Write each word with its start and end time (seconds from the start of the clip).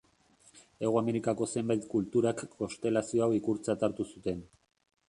Hego 0.85 0.97
Amerikako 1.01 1.49
zenbait 1.57 1.85
kulturak 1.93 2.43
konstelazio 2.63 3.29
hau 3.29 3.33
ikurtzat 3.43 3.89
hartu 3.91 4.11
zuten. 4.13 4.47